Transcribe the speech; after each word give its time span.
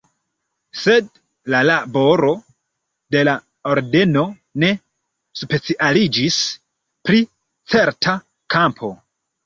Sed 0.83 1.09
la 1.55 1.59
laboro 1.69 2.31
de 3.17 3.23
la 3.31 3.37
ordeno 3.75 4.25
ne 4.65 4.73
specialiĝis 5.45 6.43
pri 7.09 7.25
certa 7.77 8.21
kampo. 8.59 8.97